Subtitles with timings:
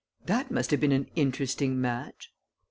[0.25, 2.31] "That must have been an interesting match."